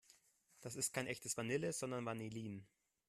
[0.61, 2.65] Das ist kein echtes Vanille, sondern Vanillin.